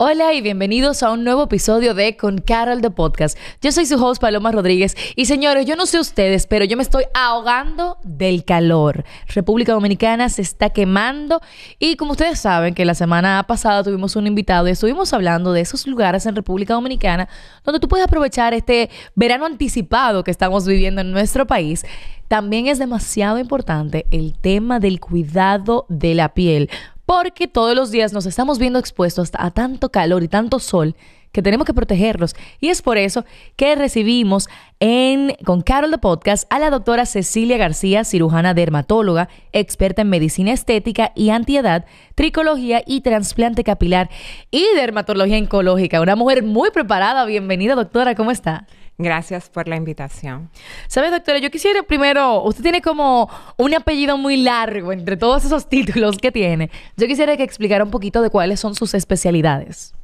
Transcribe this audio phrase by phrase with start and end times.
[0.00, 3.36] Hola y bienvenidos a un nuevo episodio de Con Carol de Podcast.
[3.60, 6.84] Yo soy su host Paloma Rodríguez y señores, yo no sé ustedes, pero yo me
[6.84, 9.04] estoy ahogando del calor.
[9.26, 11.40] República Dominicana se está quemando
[11.80, 15.62] y como ustedes saben que la semana pasada tuvimos un invitado y estuvimos hablando de
[15.62, 17.28] esos lugares en República Dominicana
[17.64, 21.84] donde tú puedes aprovechar este verano anticipado que estamos viviendo en nuestro país.
[22.28, 26.70] También es demasiado importante el tema del cuidado de la piel
[27.08, 30.94] porque todos los días nos estamos viendo expuestos a tanto calor y tanto sol
[31.32, 32.36] que tenemos que protegerlos.
[32.60, 33.24] Y es por eso
[33.56, 34.46] que recibimos
[34.78, 40.52] en, con Carol de Podcast a la doctora Cecilia García, cirujana dermatóloga, experta en medicina
[40.52, 44.10] estética y antiedad, tricología y trasplante capilar
[44.50, 46.02] y dermatología oncológica.
[46.02, 47.24] Una mujer muy preparada.
[47.24, 48.16] Bienvenida, doctora.
[48.16, 48.66] ¿Cómo está?
[49.00, 50.50] Gracias por la invitación.
[50.88, 51.38] ¿Sabes, doctora?
[51.38, 56.32] Yo quisiera primero, usted tiene como un apellido muy largo entre todos esos títulos que
[56.32, 56.68] tiene.
[56.96, 59.94] Yo quisiera que explicara un poquito de cuáles son sus especialidades.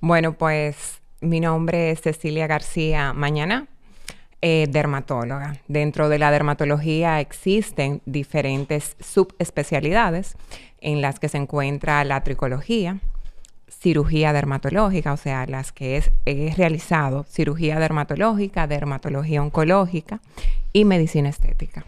[0.00, 3.68] Bueno, pues mi nombre es Cecilia García Mañana,
[4.42, 5.58] eh, dermatóloga.
[5.68, 10.36] Dentro de la dermatología existen diferentes subespecialidades
[10.80, 12.98] en las que se encuentra la tricología,
[13.70, 16.10] cirugía dermatológica, o sea, las que es,
[16.56, 20.20] realizado cirugía dermatológica, dermatología oncológica
[20.72, 21.84] y medicina estética.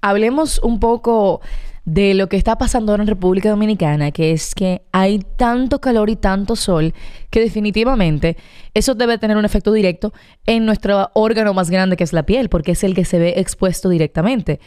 [0.00, 1.40] Hablemos un poco
[1.84, 6.10] de lo que está pasando ahora en República Dominicana, que es que hay tanto calor
[6.10, 6.92] y tanto sol
[7.30, 8.36] que definitivamente
[8.74, 10.12] eso debe tener un efecto directo
[10.46, 13.34] en nuestro órgano más grande que es la piel, porque es el que se ve
[13.38, 14.60] expuesto directamente.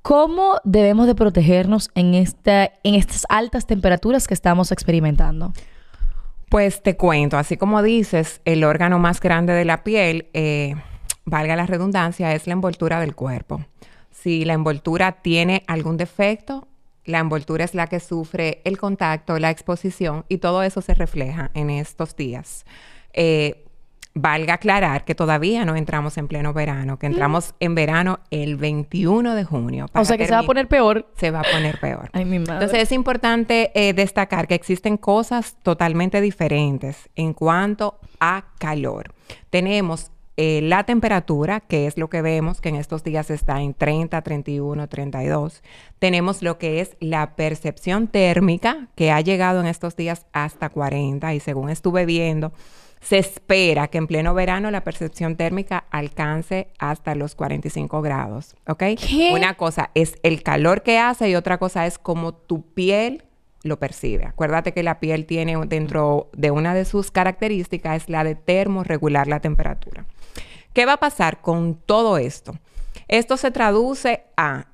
[0.00, 5.52] ¿Cómo debemos de protegernos en, esta, en estas altas temperaturas que estamos experimentando?
[6.48, 10.74] Pues te cuento, así como dices, el órgano más grande de la piel, eh,
[11.24, 13.64] valga la redundancia, es la envoltura del cuerpo.
[14.10, 16.68] Si la envoltura tiene algún defecto,
[17.04, 21.50] la envoltura es la que sufre el contacto, la exposición y todo eso se refleja
[21.54, 22.64] en estos días.
[23.12, 23.63] Eh,
[24.14, 29.34] valga aclarar que todavía no entramos en pleno verano, que entramos en verano el 21
[29.34, 29.86] de junio.
[29.92, 31.08] O sea que se va a poner peor.
[31.16, 32.10] Se va a poner peor.
[32.12, 32.54] Ay, mi madre.
[32.54, 39.12] Entonces es importante eh, destacar que existen cosas totalmente diferentes en cuanto a calor.
[39.50, 43.72] Tenemos eh, la temperatura, que es lo que vemos, que en estos días está en
[43.72, 45.62] 30, 31, 32.
[46.00, 51.34] Tenemos lo que es la percepción térmica, que ha llegado en estos días hasta 40
[51.34, 52.52] y según estuve viendo,
[53.00, 58.82] se espera que en pleno verano la percepción térmica alcance hasta los 45 grados, ¿ok?
[59.32, 63.22] Una cosa es el calor que hace y otra cosa es cómo tu piel
[63.64, 64.26] lo percibe.
[64.26, 69.26] Acuérdate que la piel tiene dentro de una de sus características es la de termorregular
[69.26, 70.04] la temperatura.
[70.72, 72.54] ¿Qué va a pasar con todo esto?
[73.08, 74.66] Esto se traduce a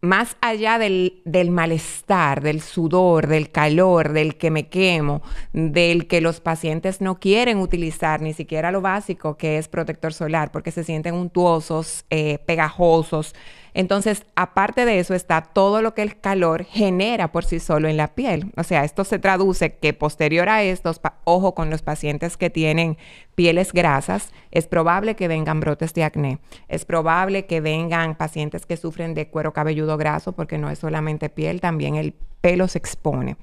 [0.00, 5.22] más allá del, malestar, del sudor, del calor, del que me quemo,
[5.52, 10.52] del que los pacientes no quieren utilizar ni siquiera lo básico que es protector solar
[10.52, 13.34] porque se sienten untuosos, eh, pegajosos,
[13.76, 17.98] entonces, aparte de eso está todo lo que el calor genera por sí solo en
[17.98, 18.50] la piel.
[18.56, 20.90] O sea, esto se traduce que posterior a esto,
[21.24, 22.96] ojo con los pacientes que tienen
[23.34, 26.38] pieles grasas, es probable que vengan brotes de acné.
[26.68, 31.28] Es probable que vengan pacientes que sufren de cuero cabelludo graso porque no es solamente
[31.28, 33.36] piel, también el pelo se expone.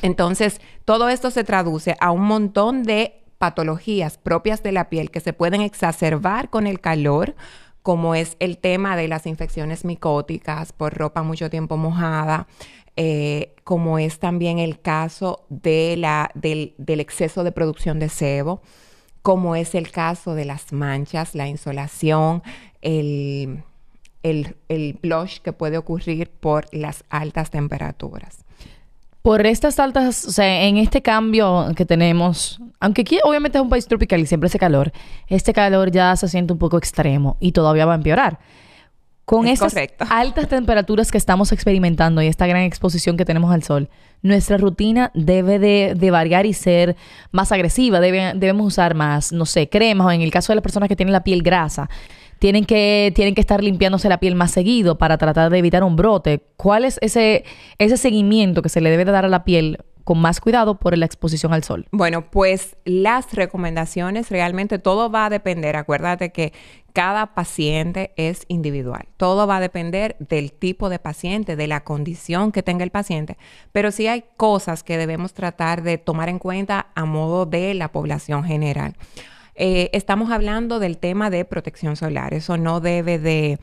[0.00, 5.18] Entonces, todo esto se traduce a un montón de patologías propias de la piel que
[5.18, 7.34] se pueden exacerbar con el calor
[7.82, 12.46] como es el tema de las infecciones micóticas por ropa mucho tiempo mojada,
[12.96, 18.60] eh, como es también el caso de la, del, exceso de producción de sebo,
[19.22, 22.42] como es el caso de las manchas, la insolación,
[22.82, 23.62] el,
[24.22, 28.44] el, el blush que puede ocurrir por las altas temperaturas.
[29.22, 33.68] Por estas altas, o sea, en este cambio que tenemos, aunque aquí obviamente es un
[33.68, 34.92] país tropical y siempre hace calor,
[35.26, 38.38] este calor ya se siente un poco extremo y todavía va a empeorar.
[39.26, 39.74] Con estas
[40.10, 43.90] altas temperaturas que estamos experimentando y esta gran exposición que tenemos al sol,
[44.22, 46.96] nuestra rutina debe de, variar y ser
[47.30, 48.00] más agresiva.
[48.00, 51.12] debemos usar más, no sé, cremas o en el caso de las personas que tienen
[51.12, 51.90] la piel grasa,
[52.40, 55.94] tienen que, tienen que estar limpiándose la piel más seguido para tratar de evitar un
[55.94, 56.42] brote.
[56.56, 57.44] ¿Cuál es ese,
[57.78, 60.96] ese seguimiento que se le debe de dar a la piel con más cuidado por
[60.96, 61.86] la exposición al sol?
[61.92, 65.76] Bueno, pues las recomendaciones realmente todo va a depender.
[65.76, 66.54] Acuérdate que
[66.94, 69.06] cada paciente es individual.
[69.18, 73.36] Todo va a depender del tipo de paciente, de la condición que tenga el paciente.
[73.70, 77.92] Pero sí hay cosas que debemos tratar de tomar en cuenta a modo de la
[77.92, 78.96] población general.
[79.62, 82.32] Eh, estamos hablando del tema de protección solar.
[82.32, 83.58] Eso no debe de,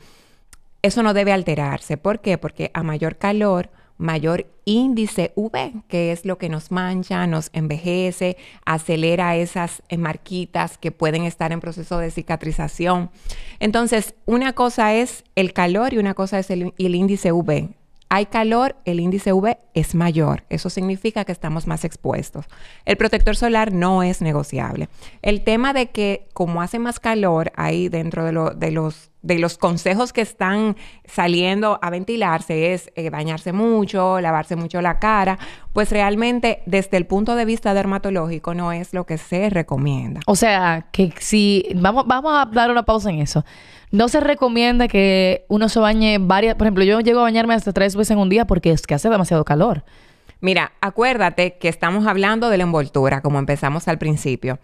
[0.80, 1.96] eso no debe alterarse.
[1.96, 2.38] ¿Por qué?
[2.38, 8.36] Porque a mayor calor, mayor índice V, que es lo que nos mancha, nos envejece,
[8.64, 13.10] acelera esas eh, marquitas que pueden estar en proceso de cicatrización.
[13.58, 17.70] Entonces, una cosa es el calor y una cosa es el, el índice V
[18.10, 20.44] hay calor, el índice UV es mayor.
[20.48, 22.46] Eso significa que estamos más expuestos.
[22.86, 24.88] El protector solar no es negociable.
[25.20, 30.12] El tema de que como hace más calor ahí dentro de, los, de los consejos
[30.12, 35.38] que están saliendo a ventilarse es eh, bañarse mucho, lavarse mucho la cara,
[35.72, 40.20] pues realmente desde el punto de vista dermatológico no es lo que se recomienda.
[40.26, 43.44] O sea, que si vamos, vamos a dar una pausa en eso.
[43.90, 47.72] No se recomienda que uno se bañe varias, por ejemplo, yo llego a bañarme hasta
[47.72, 49.84] tres veces en un día porque es que hace demasiado calor.
[50.40, 54.60] Mira, acuérdate que estamos hablando de la envoltura, como empezamos al principio.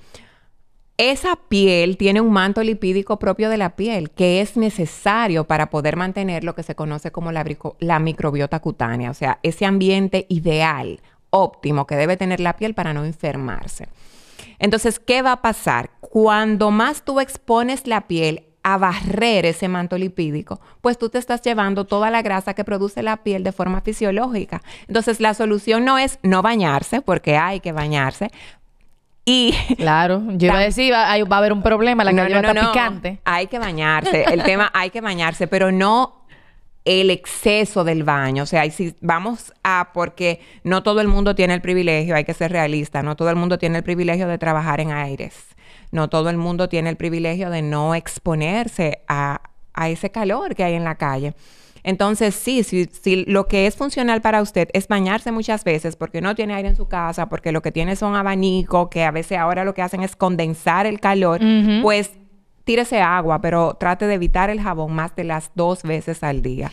[0.97, 5.97] Esa piel tiene un manto lipídico propio de la piel que es necesario para poder
[5.97, 11.01] mantener lo que se conoce como la, microbiota cutánea, o sea, ese ambiente ideal,
[11.31, 13.89] óptimo que debe tener la piel para no enfermarse.
[14.61, 15.91] Entonces, ¿qué va a pasar?
[16.01, 21.43] Cuando más tú expones la piel a barrer ese manto lipídico, pues tú te estás
[21.43, 24.63] llevando toda la grasa que produce la piel de forma fisiológica.
[24.87, 28.31] Entonces la solución no es no bañarse, porque hay que bañarse.
[29.25, 32.73] Y claro, yo iba a decir, va, a haber un problema, la no, no, está
[32.73, 33.21] picante.
[33.25, 36.25] Hay que bañarse, el tema hay que bañarse, pero no
[36.85, 38.43] el exceso del baño.
[38.43, 42.35] O sea, si vamos a, porque no todo el mundo tiene el privilegio, hay que
[42.35, 45.35] ser realista, no todo el mundo tiene el privilegio de trabajar en aires.
[45.91, 49.41] No todo el mundo tiene el privilegio de no exponerse a,
[49.87, 51.35] ese calor que hay en la calle.
[51.85, 56.35] Entonces, sí, si, lo que es funcional para usted es bañarse muchas veces porque no
[56.35, 59.65] tiene aire en su casa, porque lo que tiene son abanicos, que a veces ahora
[59.65, 61.41] lo que hacen es condensar el calor,
[61.83, 62.13] pues
[62.65, 66.73] tírese agua, pero trate de evitar el jabón más de las dos veces al día.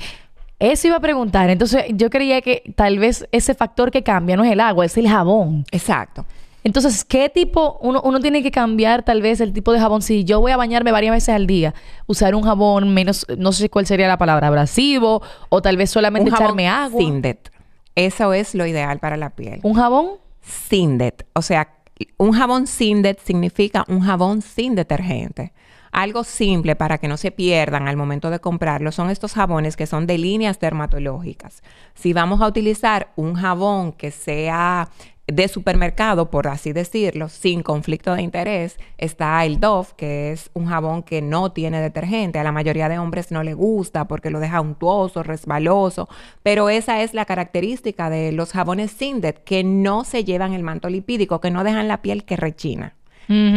[0.59, 1.49] Eso iba a preguntar.
[1.49, 4.95] Entonces, yo creía que tal vez ese factor que cambia no es el agua, es
[4.95, 5.65] el jabón.
[5.71, 6.25] Exacto.
[6.63, 7.79] Entonces, ¿qué tipo?
[7.81, 10.01] Uno, uno tiene que cambiar tal vez el tipo de jabón.
[10.01, 11.73] Si yo voy a bañarme varias veces al día,
[12.05, 16.29] usar un jabón menos, no sé cuál sería la palabra, abrasivo, o tal vez solamente
[16.29, 17.01] echarme agua.
[17.01, 17.51] Sindet.
[17.95, 19.59] Eso es lo ideal para la piel.
[19.63, 20.11] ¿Un jabón?
[20.41, 21.25] Sindet.
[21.33, 21.69] O sea,
[22.17, 25.53] un jabón Sindet significa un jabón sin detergente.
[25.91, 29.87] Algo simple para que no se pierdan al momento de comprarlo son estos jabones que
[29.87, 31.63] son de líneas dermatológicas.
[31.95, 34.89] Si vamos a utilizar un jabón que sea
[35.35, 40.65] de supermercado, por así decirlo, sin conflicto de interés, está el Dove, que es un
[40.65, 42.39] jabón que no tiene detergente.
[42.39, 46.09] A la mayoría de hombres no le gusta porque lo deja untuoso, resbaloso,
[46.43, 50.89] pero esa es la característica de los jabones Sindet, que no se llevan el manto
[50.89, 52.95] lipídico, que no dejan la piel que rechina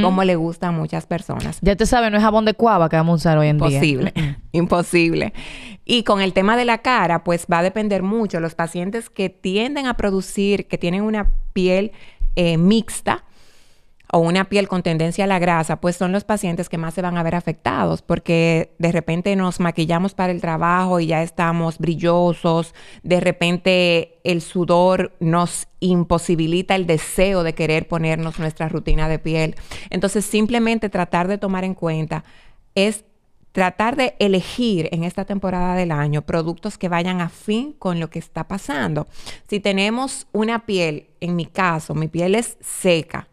[0.03, 1.59] como le gusta a muchas personas.
[1.61, 3.69] Ya te sabes, no es jabón de cuava que vamos a usar hoy en día.
[3.69, 4.13] Imposible,
[4.53, 5.33] imposible.
[5.85, 8.41] Y con el tema de la cara, pues va a depender mucho.
[8.41, 11.93] Los pacientes que tienden a producir, que tienen una piel
[12.37, 13.25] eh, mixta,
[14.15, 17.03] o una piel con tendencia a la grasa, pues son los pacientes que más se
[17.03, 21.79] van a ver afectados porque de repente nos maquillamos para el trabajo y ya estamos
[21.79, 29.19] brillosos, de repente el sudor nos imposibilita el deseo de querer ponernos nuestra rutina de
[29.19, 29.57] piel.
[29.91, 32.23] Entonces simplemente tratar de tomar en cuenta
[32.77, 33.05] es
[33.51, 38.11] tratar de elegir en esta temporada del año productos que vayan a fin con lo
[38.11, 39.09] que está pasando.
[39.49, 43.27] Si tenemos una piel, en mi caso, mi piel es seca,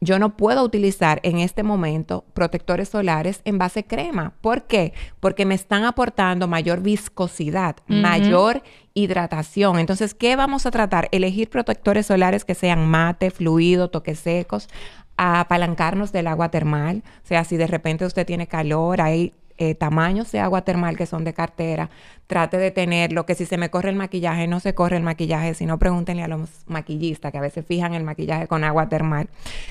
[0.00, 4.34] yo no puedo utilizar en este momento protectores solares en base crema.
[4.40, 4.92] ¿Por qué?
[5.20, 8.62] Porque me están aportando mayor viscosidad, mayor
[8.94, 9.78] hidratación.
[9.78, 11.08] Entonces, ¿qué vamos a tratar?
[11.12, 14.68] Elegir protectores solares que sean mate, fluido, toques secos,
[15.16, 17.02] apalancarnos del agua termal.
[17.24, 21.06] O sea, si de repente usted tiene calor, hay eh, tamaños de agua termal que
[21.06, 21.90] son de cartera,
[22.26, 25.54] trate de tenerlo, que si se me corre el maquillaje, no se corre el maquillaje,
[25.54, 29.28] sino pregúntenle a los maquillistas que a veces fijan el maquillaje con agua termal.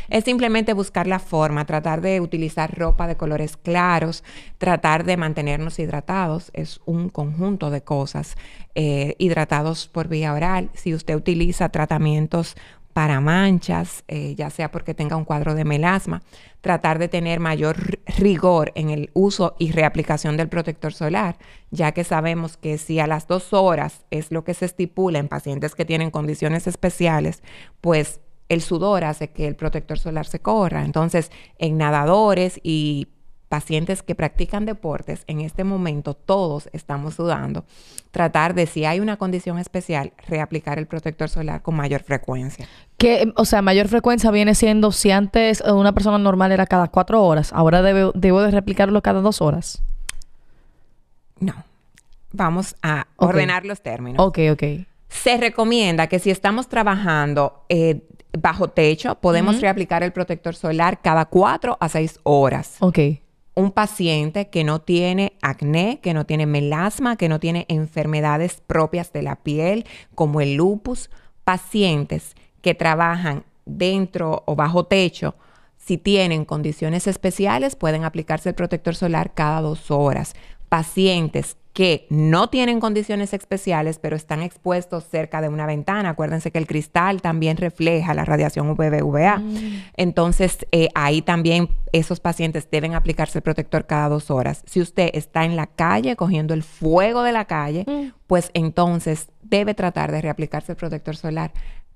[0.10, 4.24] Es simplemente buscar la forma, tratar de utilizar ropa de colores claros,
[4.58, 8.36] tratar de mantenernos hidratados, es un conjunto de cosas.
[8.77, 12.58] Eh, hidratados por vía oral, si usted utiliza tratamientos
[12.96, 16.24] para manchas, eh, ya sea porque tenga un cuadro de melasma,
[16.62, 17.75] tratar de tener mayor
[18.18, 21.38] rigor en el uso y reaplicación del protector solar,
[21.72, 25.28] ya que sabemos que si a las dos horas es lo que se estipula en
[25.28, 27.44] pacientes que tienen condiciones especiales,
[27.82, 30.86] pues el sudor hace que el protector solar se corra.
[30.86, 33.10] Entonces, en nadadores y
[33.48, 37.66] pacientes que practican deportes, en este momento todos estamos sudando,
[38.12, 42.68] tratar de si hay una condición especial, reaplicar el protector solar con mayor frecuencia.
[42.98, 47.24] Que, o sea, mayor frecuencia viene siendo si antes una persona normal era cada cuatro
[47.24, 49.82] horas, ahora debo, debo de reaplicarlo cada dos horas.
[51.40, 51.54] No.
[52.32, 54.25] Vamos a ordenar los términos.
[54.25, 54.64] Ok, ok.
[55.08, 58.02] Se recomienda que si estamos trabajando eh,
[58.38, 62.75] bajo techo, podemos reaplicar el protector solar cada cuatro a seis horas.
[62.82, 63.00] Ok
[63.56, 69.14] un paciente que no tiene acné, que no tiene melasma, que no tiene enfermedades propias
[69.14, 71.10] de la piel, como el lupus,
[71.44, 75.36] pacientes que trabajan dentro o bajo techo,
[75.78, 80.34] si tienen condiciones especiales, pueden aplicarse el protector solar cada dos horas.
[80.68, 86.12] Pacientes que no tienen condiciones especiales, pero están expuestos cerca de una ventana.
[86.12, 89.39] Acuérdense que el cristal también refleja la radiación UVB-UVA.
[89.39, 89.84] Mm.
[89.98, 94.63] Entonces, eh, ahí también esos pacientes deben aplicarse el protector cada dos horas.
[94.65, 98.13] Si usted está en la calle cogiendo el fuego de la calle, mm.
[98.25, 101.51] pues entonces debe tratar de reaplicarse el protector solar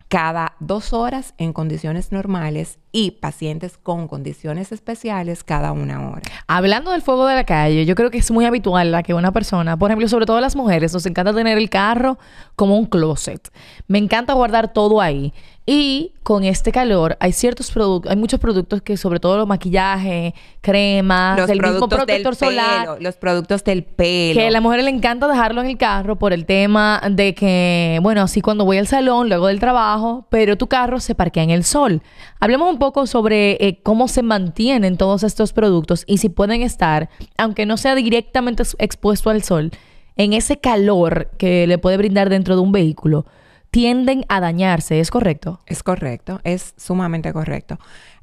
[0.09, 6.21] cada dos horas en condiciones normales y pacientes con condiciones especiales cada una hora.
[6.47, 9.31] Hablando del fuego de la calle, yo creo que es muy habitual la que una
[9.31, 12.17] persona, por ejemplo, sobre todo las mujeres, nos encanta tener el carro
[12.55, 13.49] como un closet.
[13.87, 15.33] Me encanta guardar todo ahí.
[15.71, 20.33] Y con este calor hay ciertos productos, hay muchos productos que sobre todo los maquillaje,
[20.61, 24.33] cremas, los el mismo protector solar, los productos del pelo.
[24.39, 27.99] Que a la mujer le encanta dejarlo en el carro por el tema de que,
[28.01, 31.51] bueno, así cuando voy al salón, luego del trabajo, pero tu carro se parquea en
[31.51, 32.01] el sol.
[32.39, 37.09] Hablemos un poco sobre eh, cómo se mantienen todos estos productos y si pueden estar,
[37.37, 39.71] aunque no sea directamente expuesto al sol,
[40.15, 43.25] en ese calor que le puede brindar dentro de un vehículo
[43.71, 45.59] tienden a dañarse, ¿es correcto?
[45.65, 47.77] Es correcto, es sumamente correcto.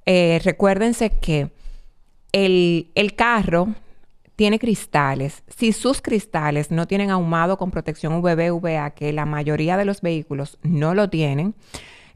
[0.04, 1.50] Eh, recuérdense que
[2.32, 3.68] el, el carro
[4.36, 5.42] tiene cristales.
[5.48, 10.58] Si sus cristales no tienen ahumado con protección UVB-UVA, que la mayoría de los vehículos
[10.62, 11.54] no lo tienen,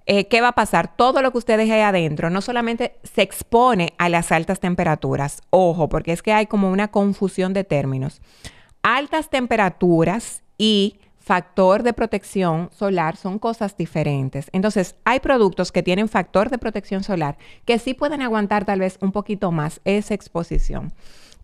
[0.07, 0.97] eh, ¿qué va a pasar?
[0.97, 5.42] Todo lo que usted deje ahí adentro no solamente se expone a las altas temperaturas,
[5.50, 8.21] ojo, porque es que hay como una confusión de términos.
[8.83, 14.49] Altas temperaturas y factor de protección solar son cosas diferentes.
[14.52, 18.99] Entonces, hay productos que tienen factor de protección solar que sí pueden aguantar tal vez
[19.00, 20.92] un poquito más esa exposición.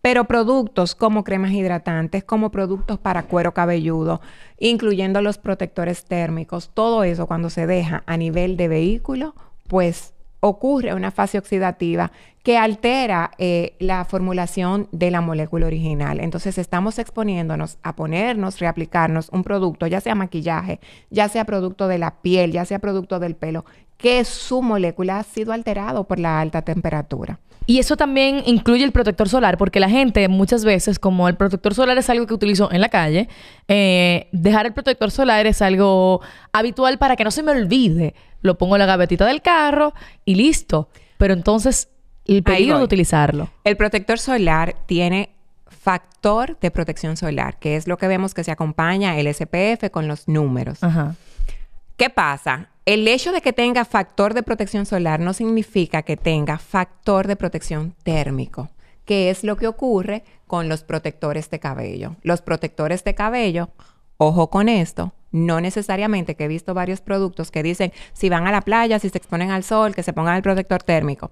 [0.06, 4.20] Pero productos como cremas hidratantes, como productos para cuero cabelludo,
[4.56, 9.34] incluyendo los protectores térmicos, todo eso cuando se deja a nivel de vehículo,
[9.66, 12.12] pues ocurre una fase oxidativa
[12.44, 16.20] que altera eh, la formulación de la molécula original.
[16.20, 20.78] Entonces estamos exponiéndonos a ponernos, reaplicarnos un producto, ya sea maquillaje,
[21.10, 23.64] ya sea producto de la piel, ya sea producto del pelo,
[23.96, 27.38] que su molécula ha sido alterado por la alta temperatura.
[27.68, 31.74] Y eso también incluye el protector solar, porque la gente muchas veces, como el protector
[31.74, 33.28] solar es algo que utilizo en la calle,
[33.66, 36.20] eh, dejar el protector solar es algo
[36.52, 38.14] habitual para que no se me olvide.
[38.40, 40.88] Lo pongo en la gavetita del carro y listo.
[41.18, 41.88] Pero entonces,
[42.24, 43.50] el peligro de utilizarlo.
[43.64, 45.30] El protector solar tiene
[45.68, 50.06] factor de protección solar, que es lo que vemos que se acompaña el SPF con
[50.06, 50.82] los números.
[50.84, 51.16] Ajá.
[51.96, 52.68] ¿Qué pasa?
[52.84, 57.36] El hecho de que tenga factor de protección solar no significa que tenga factor de
[57.36, 58.68] protección térmico,
[59.06, 62.16] que es lo que ocurre con los protectores de cabello.
[62.20, 63.70] Los protectores de cabello,
[64.18, 68.52] ojo con esto, no necesariamente que he visto varios productos que dicen si van a
[68.52, 71.30] la playa, si se exponen al sol, que se pongan el protector térmico.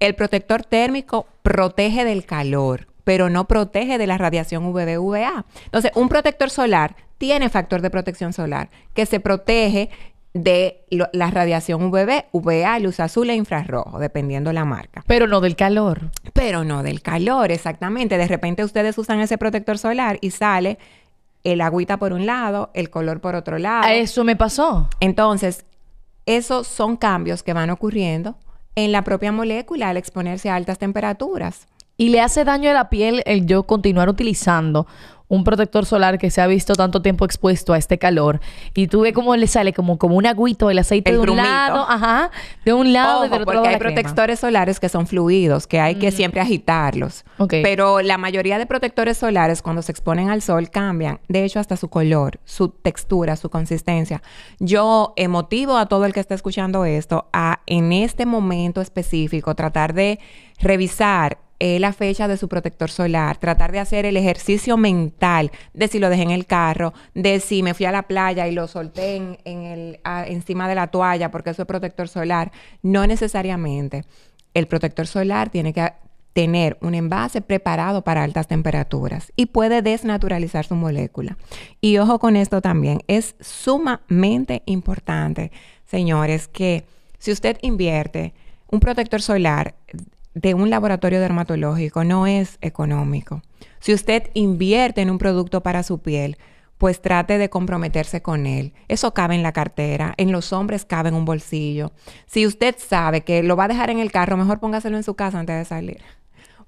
[0.00, 5.44] El protector térmico protege del calor, pero no protege de la radiación UVB-UVA.
[5.66, 9.90] Entonces, un protector solar tiene factor de protección solar que se protege
[10.34, 15.04] de la radiación UVB, UVA, luz azul e infrarrojo, dependiendo la marca.
[15.06, 16.10] Pero no del calor.
[16.32, 18.18] Pero no del calor, exactamente.
[18.18, 20.76] De repente ustedes usan ese protector solar y sale
[21.44, 23.86] el agüita por un lado, el color por otro lado.
[23.86, 24.88] Eso me pasó.
[24.98, 25.64] Entonces,
[26.26, 28.36] esos son cambios que van ocurriendo
[28.74, 31.68] en la propia molécula al exponerse a altas temperaturas.
[31.96, 34.86] Y le hace daño a la piel el yo continuar utilizando
[35.28, 38.40] un protector solar que se ha visto tanto tiempo expuesto a este calor
[38.74, 41.84] y tú ves cómo le sale como, como un agüito el aceite de un lado,
[41.88, 42.30] ajá,
[42.64, 43.94] de un lado y Ojo, del otro porque hay crema.
[43.94, 47.24] protectores solares que son fluidos, que hay que siempre agitarlos.
[47.38, 47.54] Ok.
[47.62, 51.76] Pero la mayoría de protectores solares cuando se exponen al sol cambian, de hecho hasta
[51.76, 54.22] su color, su textura, su consistencia.
[54.60, 59.54] Yo eh, motivo a todo el que está escuchando esto a en este momento específico
[59.56, 60.20] tratar de
[60.60, 65.88] revisar eh, la fecha de su protector solar, tratar de hacer el ejercicio mental de
[65.88, 68.66] si lo dejé en el carro, de si me fui a la playa y lo
[68.68, 72.52] solté en, el, encima de la toalla porque eso es protector solar.
[72.82, 74.04] No necesariamente.
[74.52, 75.92] El protector solar tiene que
[76.34, 81.38] tener un envase preparado para altas temperaturas y puede desnaturalizar su molécula.
[81.80, 85.50] Y ojo con esto también, es sumamente importante,
[85.86, 86.84] señores, que
[87.18, 88.34] si usted invierte
[88.70, 89.76] un protector solar
[90.36, 93.40] de un laboratorio dermatológico no es económico.
[93.80, 96.36] Si usted invierte en un producto para su piel,
[96.76, 98.74] pues trate de comprometerse con él.
[98.88, 101.92] Eso cabe en la cartera, en los hombres cabe en un bolsillo.
[102.26, 105.14] Si usted sabe que lo va a dejar en el carro, mejor póngaselo en su
[105.14, 106.02] casa antes de salir.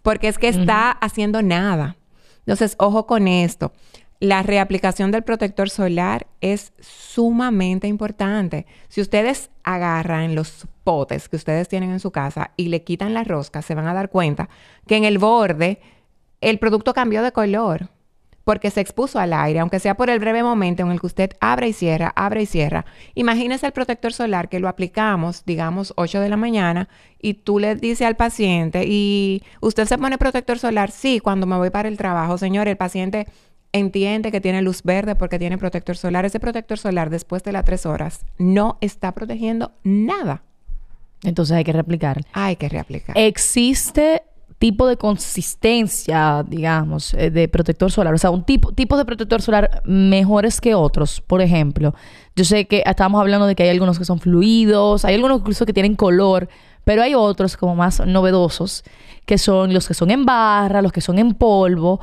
[0.00, 1.98] Porque es que está haciendo nada.
[2.38, 3.72] Entonces, ojo con esto.
[4.20, 8.66] La reaplicación del protector solar es sumamente importante.
[8.88, 13.22] Si ustedes agarran los potes que ustedes tienen en su casa y le quitan la
[13.22, 14.48] rosca, se van a dar cuenta
[14.88, 15.80] que en el borde
[16.40, 17.90] el producto cambió de color
[18.48, 21.32] porque se expuso al aire, aunque sea por el breve momento en el que usted
[21.38, 22.86] abre y cierra, abre y cierra.
[23.14, 26.88] Imagínese el protector solar que lo aplicamos, digamos, 8 de la mañana,
[27.20, 30.90] y tú le dices al paciente, ¿y usted se pone protector solar?
[30.90, 33.26] Sí, cuando me voy para el trabajo, señor, el paciente
[33.72, 36.24] entiende que tiene luz verde porque tiene protector solar.
[36.24, 40.42] Ese protector solar después de las 3 horas no está protegiendo nada.
[41.22, 42.20] Entonces hay que replicar.
[42.32, 43.16] Hay que reaplicar.
[43.18, 44.22] Existe
[44.58, 48.14] tipo de consistencia, digamos, eh, de protector solar.
[48.14, 51.20] O sea, un tipo, tipos de protector solar mejores que otros.
[51.20, 51.94] Por ejemplo,
[52.34, 55.64] yo sé que estábamos hablando de que hay algunos que son fluidos, hay algunos incluso
[55.64, 56.48] que tienen color,
[56.84, 58.82] pero hay otros como más novedosos,
[59.26, 62.00] que son los que son en barra, los que son en polvo.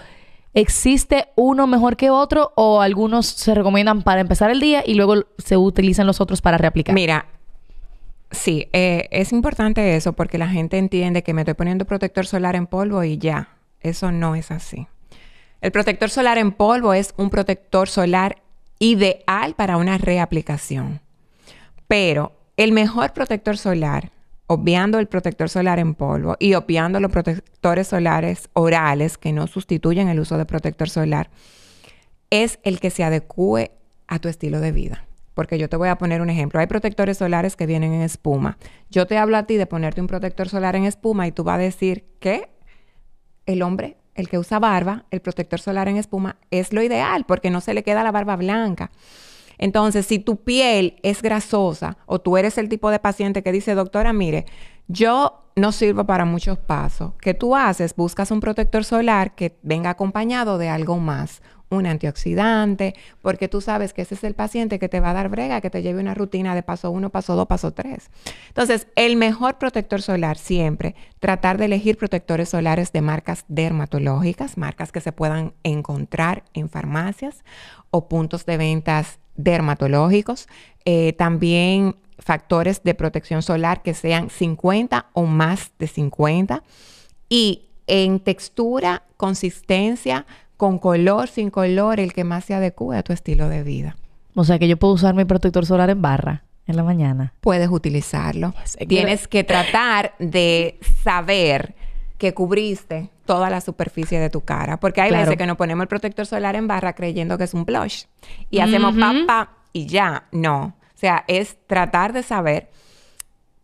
[0.56, 5.26] ¿Existe uno mejor que otro o algunos se recomiendan para empezar el día y luego
[5.38, 6.96] se utilizan los otros para reaplicar?
[6.96, 7.26] Mira,
[8.32, 12.56] sí, eh, es importante eso porque la gente entiende que me estoy poniendo protector solar
[12.56, 13.50] en polvo y ya.
[13.82, 14.88] Eso no es así.
[15.60, 18.38] El protector solar en polvo es un protector solar
[18.80, 21.02] ideal para una reaplicación.
[21.90, 24.12] Pero el mejor protector solar,
[24.48, 30.08] obviando el protector solar en polvo y obviando los protectores solares orales que no sustituyen
[30.08, 31.30] el uso de protector solar,
[32.30, 33.72] es el que se adecue
[34.08, 35.06] a tu estilo de vida.
[35.34, 36.60] Porque yo te voy a poner un ejemplo.
[36.60, 38.58] Hay protectores solares que vienen en espuma.
[38.90, 41.56] Yo te hablo a ti de ponerte un protector solar en espuma y tú vas
[41.56, 42.50] a decir que
[43.46, 47.50] el hombre, el que usa barba, el protector solar en espuma, es lo ideal porque
[47.50, 48.92] no se le queda la barba blanca.
[49.58, 53.76] Entonces, si tu piel es grasosa o tú eres el tipo de paciente que dice,
[53.76, 54.46] doctora, mire,
[54.88, 57.96] yo no sirvo para muchos pasos, ¿qué tú haces?
[57.96, 63.94] Buscas un protector solar que venga acompañado de algo más, un antioxidante, porque tú sabes
[63.94, 66.14] que ese es el paciente que te va a dar brega, que te lleve una
[66.14, 68.12] rutina de paso 1, paso 2, paso 3.
[68.50, 74.92] Entonces, el mejor protector solar siempre, tratar de elegir protectores solares de marcas dermatológicas, marcas
[74.92, 77.44] que se puedan encontrar en farmacias
[77.92, 80.48] o puntos de ventas dermatológicos.
[80.86, 86.64] Eh, también factores de protección solar que sean 50 o más de 50.
[87.30, 90.26] Y en textura, consistencia,
[90.58, 93.98] con color, sin color, el que más se adecue a tu estilo de vida.
[94.36, 97.34] O sea que yo puedo usar mi protector solar en barra en la mañana.
[97.42, 98.54] Puedes utilizarlo.
[98.64, 101.76] Yes, Tienes que tratar de saber
[102.18, 104.78] que cubriste toda la superficie de tu cara.
[104.80, 105.26] Porque hay Claro.
[105.26, 108.06] veces que nos ponemos el protector solar en barra creyendo que es un blush.
[108.50, 110.26] Y hacemos pa, pa y ya.
[110.32, 110.76] No.
[110.84, 112.70] O sea, es tratar de saber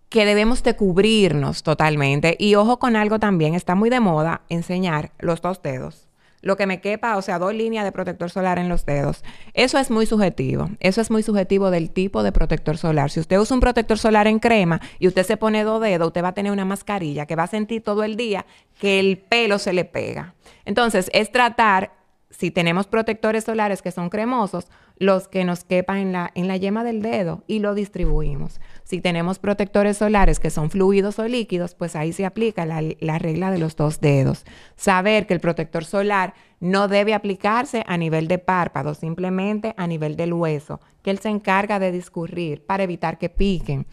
[0.10, 2.36] que debemos de cubrirnos totalmente.
[2.38, 6.10] Y ojo con algo también, está muy de moda enseñar los dos dedos.
[6.42, 9.24] Lo que me quepa, o sea, dos líneas de protector solar en los dedos.
[9.54, 10.70] Eso es muy subjetivo.
[10.80, 13.12] Eso es muy subjetivo del tipo de protector solar.
[13.12, 16.24] Si usted usa un protector solar en crema y usted se pone dos dedos, usted
[16.24, 18.46] va a tener una mascarilla que va a sentir todo el día
[18.80, 20.34] que el pelo se le pega.
[20.66, 21.94] Entonces, es tratar,
[22.30, 26.58] si tenemos protectores solares que son cremosos, los que nos quepan en la, en la
[26.58, 28.62] yema del dedo y lo distribuimos.
[28.92, 33.20] Si tenemos protectores solares que son fluidos o líquidos, pues ahí se aplica la, la
[33.20, 34.44] regla de los dos dedos.
[34.76, 40.18] Saber que el protector solar no debe aplicarse a nivel de párpado, simplemente a nivel
[40.18, 43.88] del hueso, que él se encarga de discurrir para evitar que piquen.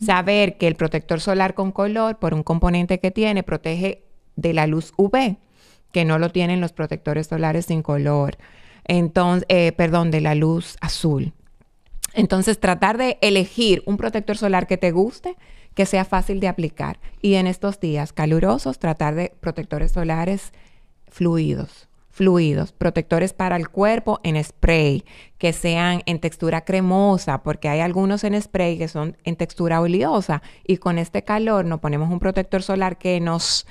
[0.00, 4.04] Saber que el protector solar con color, por un componente que tiene, protege
[4.36, 5.36] de la luz UV,
[5.90, 8.36] que no lo tienen los protectores solares sin color.
[8.84, 11.32] Entonces, eh, perdón, de la luz azul.
[12.14, 15.36] Entonces, tratar de elegir un protector solar que te guste,
[15.74, 17.00] que sea fácil de aplicar.
[17.20, 20.52] Y en estos días calurosos, tratar de protectores solares
[21.08, 25.04] fluidos fluidos, protectores para el cuerpo en spray,
[25.36, 30.40] que sean en textura cremosa, porque hay algunos en spray que son en textura oleosa
[30.64, 33.66] y con este calor nos ponemos un protector solar que nos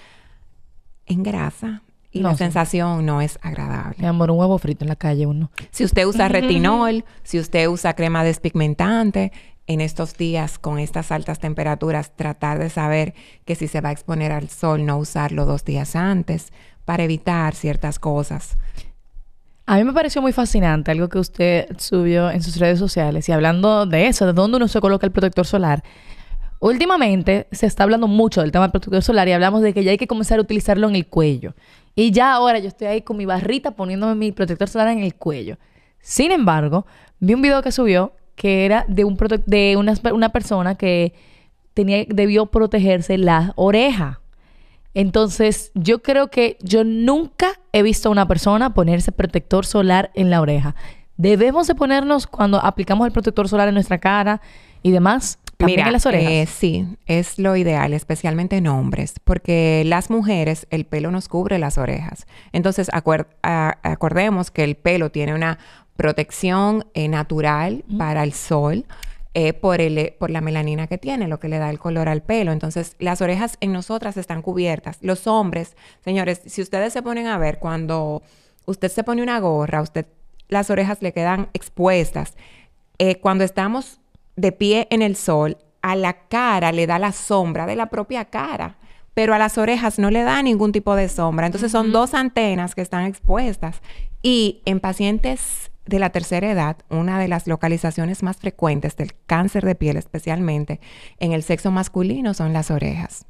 [1.05, 3.97] engrasa y la sensación no es agradable.
[3.97, 5.51] Mi amor, un huevo frito en la calle uno.
[5.71, 9.31] Si usted usa retinol, si usted usa crema despigmentante,
[9.65, 13.13] en estos días con estas altas temperaturas, tratar de saber
[13.45, 16.51] que si se va a exponer al sol, no usarlo dos días antes
[16.85, 18.57] para evitar ciertas cosas.
[19.65, 23.31] A mí me pareció muy fascinante algo que usted subió en sus redes sociales y
[23.31, 25.83] hablando de eso, de dónde uno se coloca el protector solar.
[26.59, 29.91] Últimamente se está hablando mucho del tema del protector solar y hablamos de que ya
[29.91, 31.55] hay que comenzar a utilizarlo en el cuello.
[31.95, 35.15] Y ya ahora yo estoy ahí con mi barrita poniéndome mi protector solar en el
[35.15, 35.57] cuello.
[35.99, 36.85] Sin embargo,
[37.19, 41.13] vi un video que subió que era de, un de una, una persona que
[41.73, 44.21] tenía, debió protegerse la oreja.
[44.95, 50.29] Entonces, yo creo que yo nunca he visto a una persona ponerse protector solar en
[50.29, 50.75] la oreja.
[51.17, 54.41] Debemos de ponernos cuando aplicamos el protector solar en nuestra cara
[54.81, 55.39] y demás.
[55.65, 56.31] Mira, en las orejas.
[56.31, 61.59] Eh, sí, es lo ideal, especialmente en hombres, porque las mujeres el pelo nos cubre
[61.59, 62.27] las orejas.
[62.51, 65.59] Entonces, acordemos que el pelo tiene una
[65.95, 68.85] protección eh, natural para el sol
[69.35, 72.21] eh, por, el, por la melanina que tiene, lo que le da el color al
[72.21, 72.51] pelo.
[72.51, 74.99] Entonces, las orejas en nosotras están cubiertas.
[75.01, 78.21] Los hombres, señores, si ustedes se ponen a ver, cuando
[78.65, 80.05] usted se pone una gorra, usted
[80.49, 82.35] las orejas le quedan expuestas.
[82.99, 83.99] Eh, cuando estamos
[84.35, 88.25] de pie en el sol, a la cara le da la sombra de la propia
[88.25, 88.77] cara,
[89.13, 91.45] pero a las orejas no le da ningún tipo de sombra.
[91.45, 93.81] Entonces son dos antenas que están expuestas.
[94.21, 99.65] Y en pacientes de la tercera edad, una de las localizaciones más frecuentes del cáncer
[99.65, 100.79] de piel, especialmente
[101.19, 103.25] en el sexo masculino, son las orejas.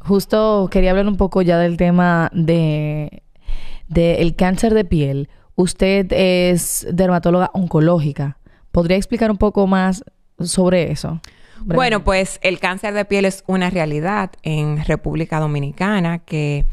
[0.00, 3.22] Justo quería hablar un poco ya del tema de,
[3.94, 5.28] el cáncer de piel.
[5.56, 8.38] Usted es dermatóloga oncológica.
[8.70, 10.04] ¿Podría explicar un poco más
[10.44, 11.20] sobre eso?
[11.64, 16.64] Bueno, pues el cáncer de piel es una realidad en República Dominicana que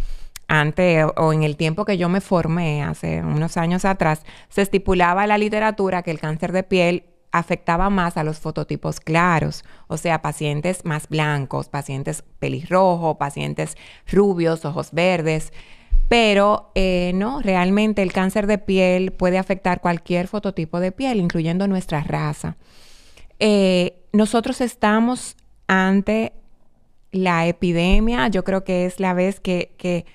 [0.47, 5.23] antes o en el tiempo que yo me formé, hace unos años atrás, se estipulaba
[5.23, 9.97] en la literatura que el cáncer de piel afectaba más a los fototipos claros, o
[9.97, 13.75] sea, pacientes más blancos, pacientes pelirrojos, pacientes
[14.09, 15.51] rubios, ojos verdes.
[16.07, 21.67] Pero eh, no, realmente el cáncer de piel puede afectar cualquier fototipo de piel, incluyendo
[21.67, 22.55] nuestra raza.
[23.39, 25.35] Eh, nosotros estamos
[25.67, 26.33] ante
[27.11, 30.05] la epidemia, yo creo que es la vez que, que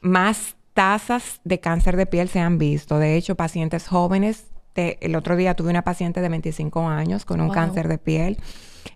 [0.00, 2.98] más tasas de cáncer de piel se han visto.
[2.98, 4.46] De hecho, pacientes jóvenes,
[4.78, 8.38] el otro día tuve una paciente de 25 años con un cáncer de piel.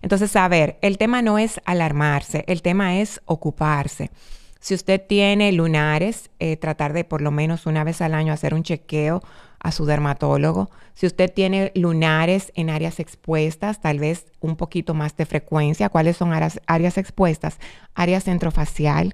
[0.01, 4.11] Entonces, a ver, el tema no es alarmarse, el tema es ocuparse.
[4.59, 8.53] Si usted tiene lunares, eh, tratar de por lo menos una vez al año hacer
[8.53, 9.21] un chequeo
[9.63, 10.69] a su dermatólogo.
[10.93, 15.89] Si usted tiene lunares en áreas expuestas, tal vez un poquito más de frecuencia.
[15.89, 17.57] ¿Cuáles son áreas, áreas expuestas?
[17.95, 19.13] Área centrofacial,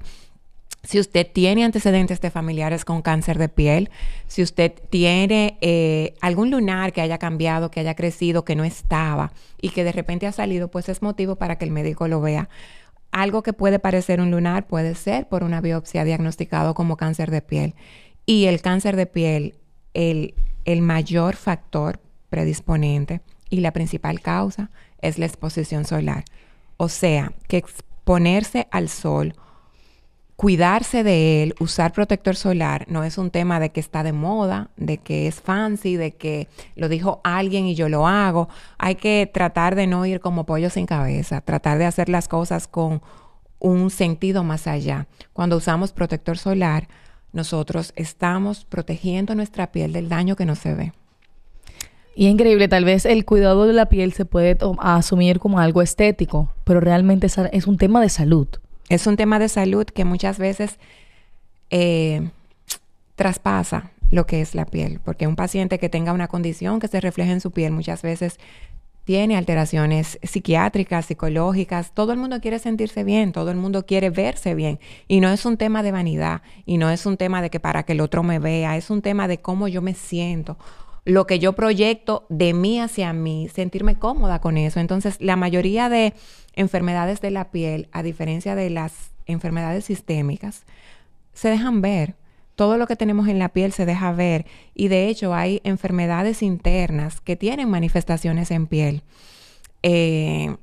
[0.83, 3.89] si usted tiene antecedentes de familiares con cáncer de piel,
[4.27, 9.33] si usted tiene eh, algún lunar que haya cambiado, que haya crecido, que no estaba
[9.62, 12.49] y que de repente ha salido, pues es motivo para que el médico lo vea.
[13.12, 17.41] Algo que puede parecer un lunar puede ser por una biopsia diagnosticado como cáncer de
[17.41, 17.75] piel.
[18.25, 19.55] Y el cáncer de piel,
[19.93, 20.34] el,
[20.65, 21.99] el mayor factor
[22.30, 24.69] predisponente y la principal causa
[25.02, 26.25] es la exposición solar.
[26.78, 29.34] O sea, que exponerse al sol
[30.39, 34.69] cuidarse de él, usar protector solar, no es un tema de que está de moda,
[34.78, 36.47] de que es fancy, de que
[36.78, 38.47] lo dijo alguien y yo lo hago.
[38.78, 42.69] Hay que tratar de no ir como pollo sin cabeza, tratar de hacer las cosas
[42.69, 43.02] con
[43.60, 45.08] un sentido más allá.
[45.34, 46.88] Cuando usamos protector solar,
[47.33, 50.93] nosotros estamos protegiendo nuestra piel del daño que no se ve.
[52.15, 55.81] Y es increíble, tal vez el cuidado de la piel se puede asumir como algo
[55.81, 58.47] estético, pero realmente es un tema de salud.
[58.89, 60.79] Es un tema de salud que muchas veces
[61.69, 62.29] eh,
[63.15, 66.99] traspasa lo que es la piel, porque un paciente que tenga una condición que se
[66.99, 68.39] refleje en su piel muchas veces
[69.09, 71.93] tiene alteraciones psiquiátricas, psicológicas.
[71.95, 74.79] Todo el mundo quiere sentirse bien, todo el mundo quiere verse bien.
[75.07, 77.81] Y no es un tema de vanidad, y no es un tema de que para
[77.81, 80.59] que el otro me vea, es un tema de cómo yo me siento,
[81.05, 84.79] lo que yo proyecto de mí hacia mí, sentirme cómoda con eso.
[84.79, 86.13] Entonces, la mayoría de
[86.53, 90.65] enfermedades de la piel, a diferencia de las enfermedades sistémicas,
[91.33, 92.13] se dejan ver.
[92.59, 94.45] Todo lo que tenemos en la piel se deja ver
[94.75, 99.03] y de hecho hay enfermedades internas que tienen manifestaciones en piel.
[99.81, 100.57] Eh,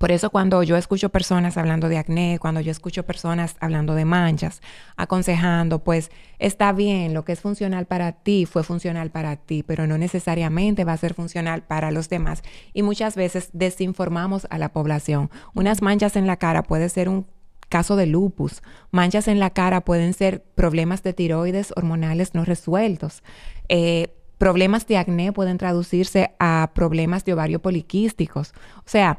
[0.00, 4.06] Por eso cuando yo escucho personas hablando de acné, cuando yo escucho personas hablando de
[4.06, 4.62] manchas,
[4.96, 9.86] aconsejando, pues está bien, lo que es funcional para ti fue funcional para ti, pero
[9.86, 12.42] no necesariamente va a ser funcional para los demás.
[12.72, 15.30] Y muchas veces desinformamos a la población.
[15.54, 17.26] Unas manchas en la cara puede ser un
[17.74, 18.62] caso de lupus.
[18.92, 23.24] Manchas en la cara pueden ser problemas de tiroides hormonales no resueltos.
[23.68, 28.54] Eh, problemas de acné pueden traducirse a problemas de ovario poliquísticos.
[28.78, 29.18] O sea,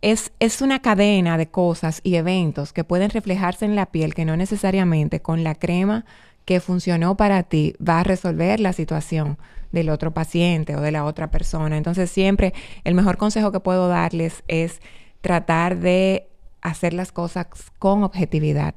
[0.00, 4.24] es, es, una cadena de cosas y eventos que pueden reflejarse en la piel que
[4.24, 6.06] no necesariamente con la crema
[6.46, 9.36] que funcionó para ti va a resolver la situación
[9.72, 11.76] del otro paciente o de la otra persona.
[11.76, 14.80] Entonces siempre el mejor consejo que puedo darles es
[15.20, 16.29] tratar de
[16.62, 17.46] hacer las cosas
[17.78, 18.74] con objetividad.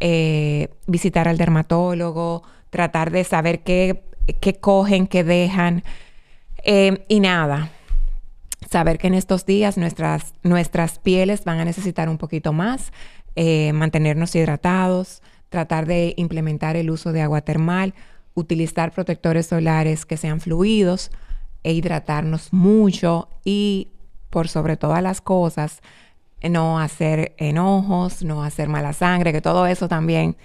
[0.00, 4.04] Eh, visitar al dermatólogo, tratar de saber qué,
[4.40, 5.82] qué cogen, qué dejan.
[6.64, 7.70] Eh, y nada,
[8.70, 12.92] saber que en estos días nuestras, nuestras pieles van a necesitar un poquito más,
[13.36, 17.94] eh, mantenernos hidratados, tratar de implementar el uso de agua termal,
[18.34, 21.10] utilizar protectores solares que sean fluidos
[21.64, 23.88] e hidratarnos mucho y
[24.30, 25.80] por sobre todas las cosas,
[26.42, 30.36] no hacer enojos, no hacer mala sangre, que todo eso también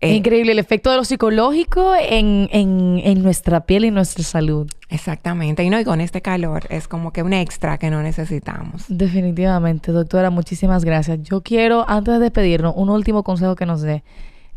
[0.00, 4.22] es eh, increíble el efecto de lo psicológico en, en, en, nuestra piel y nuestra
[4.24, 4.70] salud.
[4.90, 5.64] Exactamente.
[5.64, 8.84] Y no, y con este calor es como que un extra que no necesitamos.
[8.88, 11.22] Definitivamente, doctora, muchísimas gracias.
[11.22, 14.04] Yo quiero, antes de despedirnos, un último consejo que nos dé.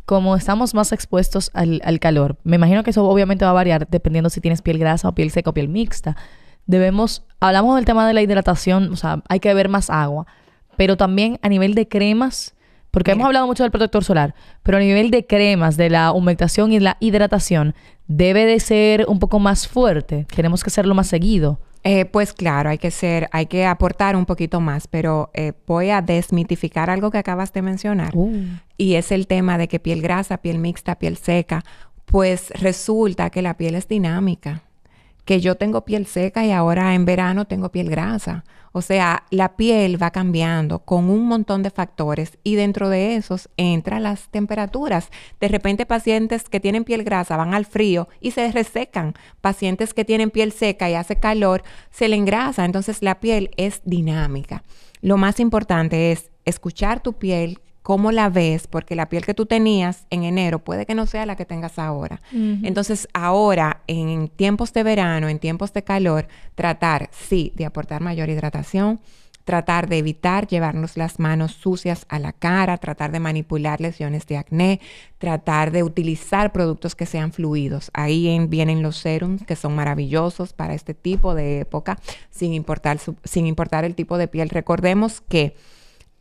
[0.06, 3.88] Como estamos más expuestos al, al calor, me imagino que eso obviamente va a variar
[3.88, 6.18] dependiendo si tienes piel grasa o piel seca o piel mixta.
[6.66, 10.26] Debemos, hablamos del tema de la hidratación, o sea, hay que beber más agua,
[10.80, 12.56] pero también a nivel de cremas,
[12.90, 16.72] porque hemos hablado mucho del protector solar, pero a nivel de cremas, de la humectación
[16.72, 17.76] y la hidratación,
[18.08, 20.26] debe de ser un poco más fuerte.
[20.34, 21.60] Tenemos que hacerlo más seguido.
[21.84, 25.90] Eh, pues claro, hay que ser, hay que aportar un poquito más, pero eh, voy
[25.90, 28.12] a desmitificar algo que acabas de mencionar.
[28.16, 28.32] Uh.
[28.78, 31.62] Y es el tema de que piel grasa, piel mixta, piel seca,
[32.06, 34.64] pues resulta que la piel es dinámica
[35.30, 38.44] que yo tengo piel seca y ahora en verano tengo piel grasa.
[38.72, 43.50] O sea, la piel va cambiando con un montón de factores y dentro de esos
[43.58, 45.10] entran las temperaturas.
[45.40, 49.14] De repente pacientes que tienen piel grasa van al frío y se resecan.
[49.42, 52.66] Pacientes que tienen piel seca y hace calor se le engrasa.
[52.66, 54.64] Entonces la piel es dinámica.
[55.02, 59.46] Lo más importante es escuchar tu piel, cómo la ves, porque la piel que tú
[59.46, 62.22] tenías en enero puede que no sea la que tengas ahora.
[62.32, 68.30] Entonces, ahora, en tiempos de verano, en tiempos de calor, tratar, sí, de aportar mayor
[68.30, 69.00] hidratación,
[69.50, 74.38] tratar de evitar llevarnos las manos sucias a la cara, tratar de manipular lesiones de
[74.38, 74.80] acné,
[75.18, 77.90] tratar de utilizar productos que sean fluidos.
[77.96, 81.98] Ahí vienen los serums que son maravillosos para este tipo de época,
[82.30, 84.50] sin importar, sin importar el tipo de piel.
[84.50, 85.56] Recordemos que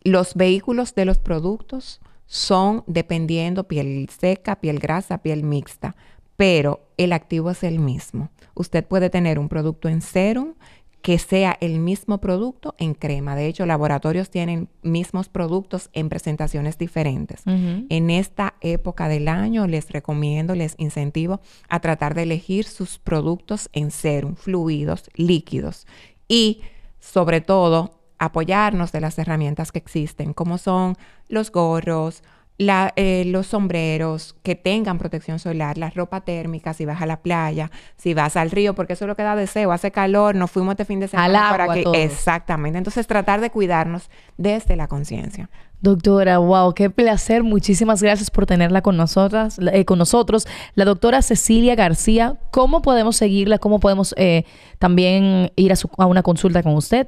[0.09, 5.97] los vehículos de los productos son dependiendo piel seca, piel grasa, piel mixta,
[6.37, 8.31] pero el activo es el mismo.
[8.55, 10.55] Usted puede tener un producto en serum
[11.03, 13.37] que sea el mismo producto en crema.
[13.37, 17.43] De hecho, laboratorios tienen mismos productos en presentaciones diferentes.
[17.47, 23.71] En esta época del año les recomiendo, les incentivo a tratar de elegir sus productos
[23.73, 25.87] en serum, fluidos, líquidos
[26.27, 26.61] y
[26.99, 30.97] sobre todo apoyarnos de las herramientas que existen, como son
[31.29, 32.23] los gorros,
[32.59, 37.71] eh, los sombreros que tengan protección solar, la ropa térmica, si vas a la playa,
[37.97, 40.73] si vas al río, porque eso es lo que da deseo, hace calor, nos fuimos
[40.73, 41.85] este fin de semana para que...
[42.03, 45.49] Exactamente, entonces tratar de cuidarnos desde la conciencia.
[45.81, 47.45] Doctora, wow, qué placer.
[47.45, 50.49] Muchísimas gracias por tenerla con nosotras, eh, con nosotros.
[50.75, 53.59] La doctora Cecilia García, ¿cómo podemos seguirla?
[53.59, 54.45] ¿Cómo podemos eh,
[54.81, 57.07] también ir a, a una consulta con usted?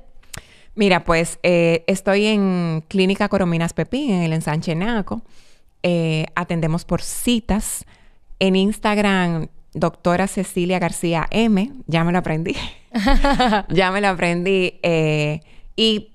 [0.74, 5.22] Mira, pues eh, estoy en Clínica Corominas Pepín, en el ensanche Naco.
[5.82, 7.84] Eh, atendemos por citas.
[8.38, 11.72] En Instagram, doctora Cecilia García M.
[11.86, 12.56] Ya me lo aprendí.
[13.68, 14.78] ya me lo aprendí.
[14.82, 15.40] Eh,
[15.76, 16.12] y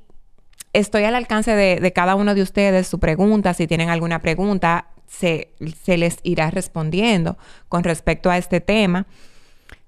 [0.73, 2.87] estoy al alcance de, cada uno de ustedes.
[2.87, 5.49] Su pregunta, si tienen alguna pregunta, se,
[5.83, 7.37] se les irá respondiendo
[7.69, 9.05] con respecto a este tema.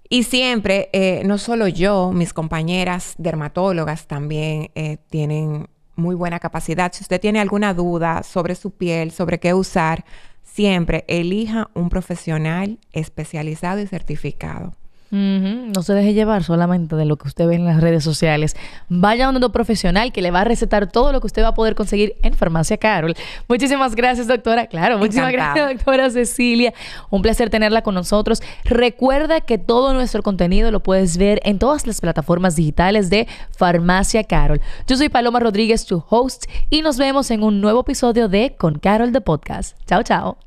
[0.10, 6.94] Y siempre, eh, no solo yo, mis compañeras dermatólogas también eh, tienen muy buena capacidad.
[6.94, 10.06] Si usted tiene alguna duda sobre su piel, sobre qué usar,
[10.44, 14.74] siempre elija un profesional especializado y certificado.
[15.10, 18.56] No se deje llevar solamente de lo que usted ve en las redes sociales.
[18.90, 21.54] Vaya a un profesional que le va a recetar todo lo que usted va a
[21.54, 23.16] poder conseguir en Farmacia Carol.
[23.48, 24.68] Muchísimas gracias, doctora.
[24.68, 26.74] Claro, muchísimas gracias, doctora Cecilia.
[27.10, 28.42] Un placer tenerla con nosotros.
[28.66, 34.24] Recuerda que todo nuestro contenido lo puedes ver en todas las plataformas digitales de Farmacia
[34.24, 34.62] Carol.
[34.88, 38.80] Yo soy Paloma Rodríguez, tu host, y nos vemos en un nuevo episodio de Con
[38.80, 39.78] Carol de Podcast.
[39.86, 40.47] Chao, chao.